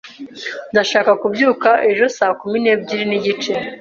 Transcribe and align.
Ndashaka 0.71 1.11
kubyuka 1.21 1.69
ejo 1.89 2.05
saa 2.17 2.33
kumi 2.39 2.57
n'ebyiri 2.61 3.05
n'igice. 3.07 3.53